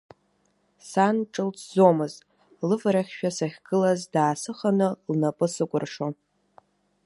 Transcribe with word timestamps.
Сан 0.89 1.15
ҿылҭӡомызт, 1.33 2.19
лыварахьшәа 2.67 3.31
сахьгылаз 3.37 4.01
даасыханы 4.13 4.87
лнапы 5.11 5.47
сыкәыршо. 5.53 6.07